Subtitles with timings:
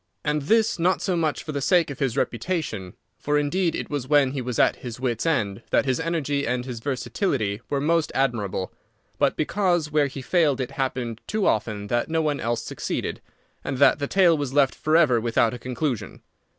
[0.23, 4.31] And this not so much for the sake of his reputation—for, indeed, it was when
[4.31, 9.37] he was at his wits' end that his energy and his versatility were most admirable—but
[9.37, 13.21] because where he failed it happened too often that no one else succeeded,
[13.63, 16.23] and that the tale was left forever without a conclusion.